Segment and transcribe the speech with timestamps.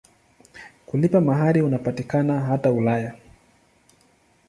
[0.85, 3.15] Kulipa mahari unapatikana hata Ulaya.